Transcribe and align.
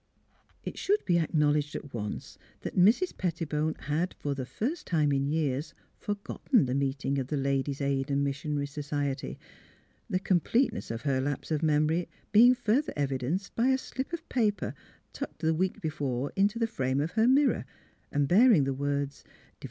It 0.63 0.79
should 0.79 1.05
be 1.05 1.19
acknowledged 1.19 1.75
at 1.75 1.93
once 1.93 2.39
that 2.61 2.75
Mrs. 2.75 3.15
Pettibone 3.15 3.75
had— 3.81 4.15
for 4.19 4.33
the 4.33 4.47
first 4.47 4.87
time 4.87 5.11
in 5.11 5.27
years— 5.27 5.75
for 5.99 6.15
gotten 6.15 6.65
the 6.65 6.73
meeting 6.73 7.19
of 7.19 7.27
the 7.27 7.37
Ladies' 7.37 7.81
Aid 7.81 8.09
and 8.09 8.23
Mis 8.23 8.41
sionary 8.41 8.67
Society, 8.67 9.37
the 10.09 10.17
completeness 10.17 10.89
of 10.89 11.03
her 11.03 11.21
lapse 11.21 11.51
of 11.51 11.61
memory 11.61 12.09
being 12.31 12.55
further 12.55 12.93
evidenced 12.95 13.55
by 13.55 13.67
a 13.67 13.77
slip 13.77 14.11
of 14.11 14.27
paper 14.27 14.73
tucked 15.13 15.37
the 15.41 15.53
week 15.53 15.81
before 15.81 16.33
into 16.35 16.57
the 16.57 16.65
frame 16.65 16.99
of 16.99 17.11
her 17.11 17.27
mirror 17.27 17.65
and 18.11 18.27
bearing 18.27 18.63
the 18.63 18.73
words," 18.73 19.23
Dev. 19.59 19.59